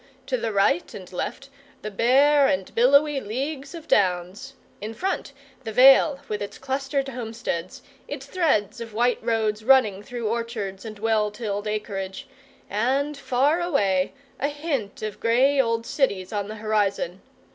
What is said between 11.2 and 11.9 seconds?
tilled